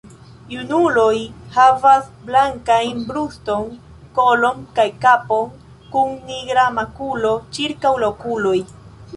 [0.51, 1.17] Junuloj
[1.57, 3.69] havas blankajn bruston,
[4.21, 5.47] kolon kaj kapon
[5.93, 8.57] kun nigra makulo ĉirkaŭ la okuloj.